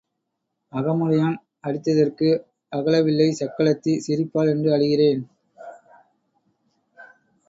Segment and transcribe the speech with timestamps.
[0.71, 1.35] அகமுடையான்
[1.63, 2.29] அடித்ததற்கு
[2.71, 5.21] அழவில்லை சக்களத்தி சிரிப்பாள் என்று அழுகிறேன்.